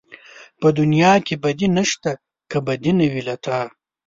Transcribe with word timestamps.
په 0.59 0.67
دنيا 0.79 1.13
کې 1.25 1.35
بدي 1.43 1.67
نشته 1.77 2.11
که 2.49 2.57
بدي 2.67 2.91
نه 2.99 3.05
وي 3.11 3.21
له 3.27 3.35
تا 3.43 3.59